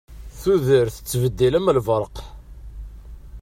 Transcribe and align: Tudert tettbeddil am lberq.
Tudert 0.41 0.93
tettbeddil 0.97 1.53
am 1.57 1.67
lberq. 1.77 2.15